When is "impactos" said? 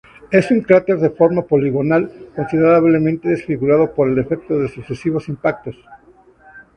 5.29-5.75